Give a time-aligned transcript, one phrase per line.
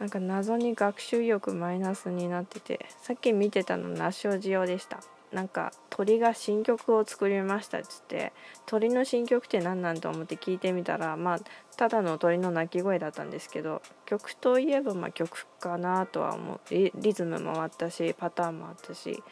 [0.00, 5.00] なんか謎に学習意欲マイナスになっててさっき見てたのナショジオでした。
[5.32, 8.32] なんか鳥が新曲を作りましたっつって
[8.66, 11.40] 鳥の新曲って何なんと思って聞いてみたらまあ
[11.76, 16.60] ただの鳥の鳴き声だったんですけど曲といえばま曲かなとは思う。
[16.70, 19.22] リズムもあったしパターンもあったし、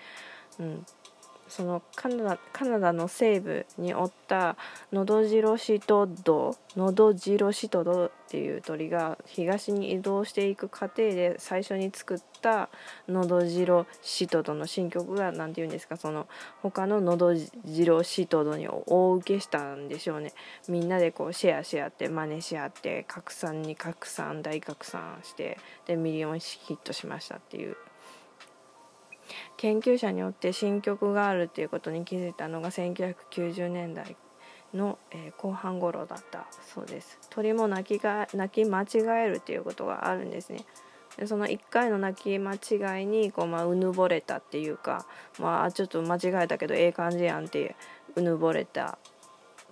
[0.59, 0.85] うん、
[1.53, 4.57] そのカナダカナダの西部におった
[4.91, 12.71] ノドジロシトドノドジロシトドっていう鳥が東に移動していく過程で最初に作った
[13.07, 16.27] ノドジロシトドの新曲が何て言うんですかその
[16.63, 20.33] 他のノドジロシトドに大受けしたんでしょうね。
[20.69, 27.77] みんなでこうシェアし合って真似し合って拡散に拡散大拡散してでミリオンヒットしましたっていう
[29.63, 34.17] 研究者によって新曲があるっていうことに気づいたのが1990年代
[34.75, 38.87] の、えー、後半頃だったそうです鳥も鳴きが鳴き間違
[39.25, 40.65] えるっていうことがあるんですね
[41.17, 45.07] でその1回の鳴き間違いにこう、まあ、うぬぼれたっていうか、
[45.39, 47.75] まあ、ちょっと間違えたけどええ感じやんっていう
[48.17, 48.99] うぬぼれた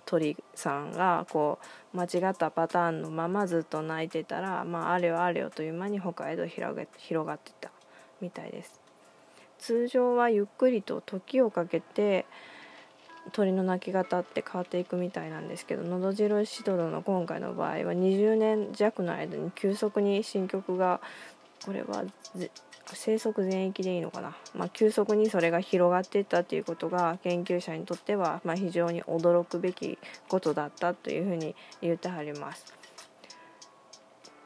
[0.05, 1.59] 鳥さんがこ
[1.93, 7.71] う間違ったパターンのままずっと鳴いてたら、まあ、あれよあれよという間に他へと広がってた
[8.21, 8.80] みたいです。
[9.61, 12.25] 通常はゆっくりと時をかけて
[13.31, 20.99] 鳥の鳴き方って変わっていくみたいなんですけどのど白シドロの今回の場合は20年弱の間に急速に新曲が
[21.63, 22.03] これは
[22.93, 32.80] 生息全域でいいのかな、まあ、急速にそれが広がっていったっていうことが研究者にとっては、ま非常に驚くべきことだったというふうに言ってはります。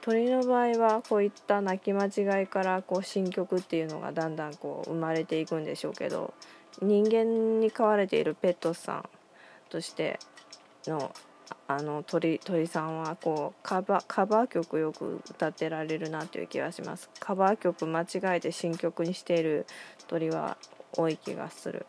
[0.05, 6.35] 鳥の場合はこういった鳴き間違いからこう新曲っていうのがだんだんこう生まれていくんでしょうけど
[6.79, 9.09] 人間に飼われているペットさん
[9.71, 10.19] として
[10.85, 11.11] の
[11.67, 19.65] あの鳥鳥さんはこうカバカバー曲よく歌ってられるなという気がしますカバー曲間違えて新曲にしている
[20.07, 20.57] 鳥は
[20.95, 21.87] 多い気がする。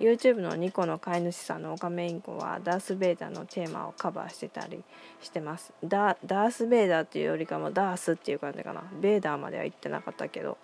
[0.00, 4.82] YouTube のニコの飼い主さんのオカメインコはダース・ベイダーのテーマをカバーしてたり
[5.20, 5.74] してます。
[5.84, 10.56] ダース・ベイダーっていうよりかもダースっていう感じかなベイダーまでは行ってなかったけど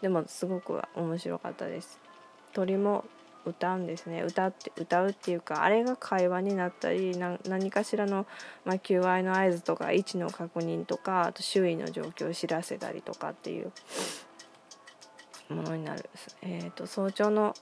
[0.00, 1.98] でもすごく面白かったです。
[2.52, 3.04] 鳥も
[3.44, 4.22] 歌うんですね。
[4.22, 8.26] 歌って歌うっていうかあれが会話になったり何かしらの、
[8.64, 13.72] まあ、求愛の合図とか位置の確認とかあと周囲の状況を知らせたりとかっていう
[15.50, 16.08] ものになる、
[16.42, 17.54] えーと早朝の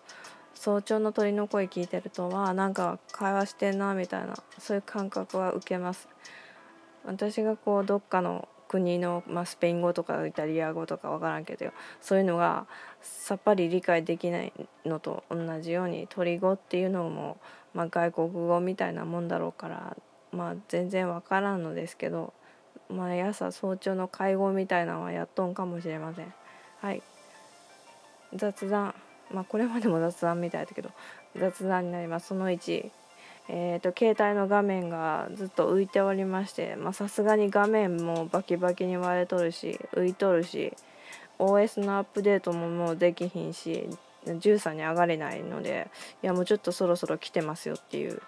[0.65, 6.07] 早朝の鳥の声聞いてるとはなんか会話してんなみたいなそういう感覚は受けます。
[7.05, 12.69] 私がこうどっかの国の、まあ、スペイン語とかイタリア語とか分からんけどそういうのが
[13.01, 14.53] さっぱり理解できない
[14.87, 17.39] のと同じように鳥語っていうのも、
[17.75, 19.97] まあ、外国語みたいなもんだろうから、
[20.31, 22.35] まあ、全然分からんのですけど
[22.89, 26.33] 毎朝早朝の会合みたいなのはやっとんかもしれません。
[26.81, 27.03] はい。
[28.33, 28.95] 雑談。
[29.33, 30.91] まあこれまでも雑談みたいだけど
[31.37, 32.29] 雑談になります。
[32.29, 32.91] その1
[33.49, 40.73] えーと、携帯の画面がずっと浮いておりましてさすがに画面もバキバキに割れとるし浮いとるし
[41.39, 43.89] OS のアップデートももうできひんし
[44.27, 45.91] 13に上がれないので
[46.23, 48.23] いやもうちょっとそろそろ来てますよっていう。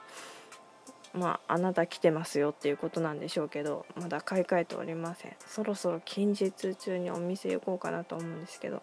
[1.16, 5.36] まああなた来てますよっていうことなんでしょうけどまだ買い替えておりません。
[5.46, 8.82] そろそろ近日中にお店行こうかなと思うんですけど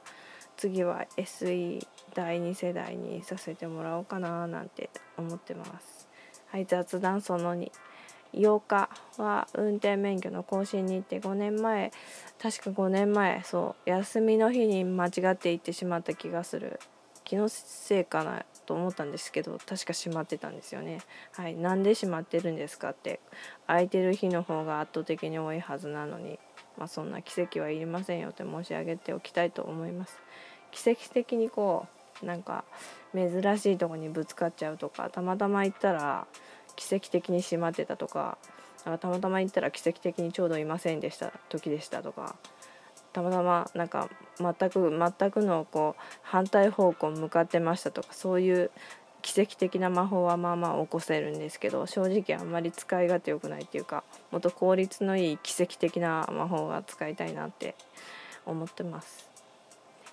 [0.61, 6.07] 次は SE 第2世代にさせてもらおうかななんて思ってます。
[6.49, 7.71] はい雑談その2
[8.33, 11.91] 8日は運転免許の更新に行って5年前
[12.39, 16.79] 確か5年前そう休みの日に間違って行ってしまった気がする。
[17.23, 20.99] 気のせいかなと思ったんですけど確か閉まってたんですよね。
[21.31, 23.19] はいなんで閉まってるんですかって。
[23.65, 26.37] 空いてる日の方が圧倒的に多いはずなのに。
[26.77, 30.17] まあそんな奇跡はいりませんよって申し上げておきたいと思います。
[30.71, 31.85] 奇跡的にこ
[32.23, 32.63] うなんか
[33.13, 36.27] 珍しいとこにぶつかっちゃうとかたまたま行ったら
[36.75, 38.37] 奇跡的に閉まってたとか
[38.85, 42.35] なんかたまたま行ったら奇跡的にちょうどいませんでした時でしたとか
[43.13, 48.71] たまたまなんか全く全くのこう反対方向向かってましたとかそういう
[49.21, 57.75] 奇跡的な魔法はまあまあ起こせるんですけど正直あんまり使い勝手良くないっていうかもっと効率のいい奇跡的な魔法が使いたいなって
[58.45, 59.29] 思ってます。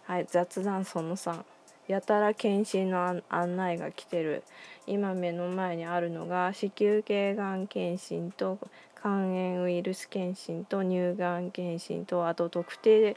[0.05, 1.44] はい雑談その3
[1.88, 4.43] やたら検診の案内が来てる。
[4.87, 8.58] 今目の前にあるのが子宮頸がん検診と
[9.00, 13.16] 肝炎ウイルス検診と乳がん検診とあと特定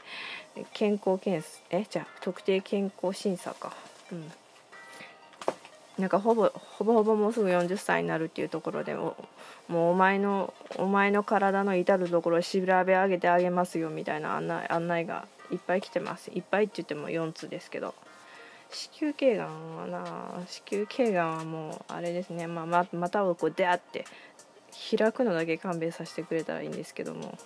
[0.74, 3.74] 健康検査えじゃあ特定健康審査か。
[4.10, 4.32] うん。
[5.98, 9.16] なんかほぼほぼほぼもうすぐ40歳になるっていうところでも
[9.68, 16.30] もうお前のお前の体の至るところを調べ上げてあげますよみたいな案内案内がいっぱい来てます。
[16.30, 17.94] いっぱいって言っても4つですけど。
[18.74, 24.06] 子宮頸がんはな子宮頸がんはもうあれですね、まあ、ままたをこうデャって
[24.96, 27.38] 開くのだけ勘弁させてくれたらいいんですけども。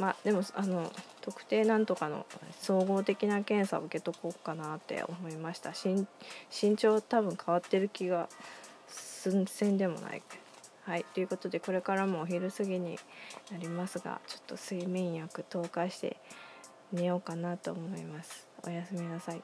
[0.00, 2.26] まあでもあの特定なんとかの
[2.60, 5.72] 総合的な検査を受けとこうかなって思いました。
[5.74, 8.28] 身長多分変わってる気が
[8.88, 10.22] 寸前でもない
[10.84, 12.98] はいということでこれからもお昼過ぎに
[13.52, 16.16] なりますがちょっと睡眠薬投下して
[16.92, 19.42] 寝ようかなと思いますおやすみなさい